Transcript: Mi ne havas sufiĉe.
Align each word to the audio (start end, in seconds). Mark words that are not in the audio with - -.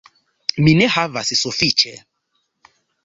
Mi 0.67 0.73
ne 0.79 0.87
havas 0.95 1.33
sufiĉe. 1.43 1.93